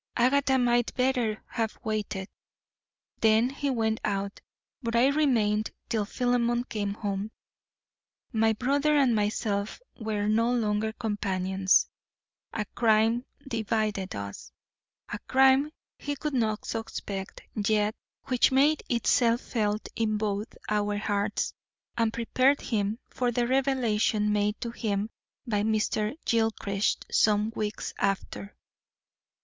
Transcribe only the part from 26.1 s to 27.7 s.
Gilchrist some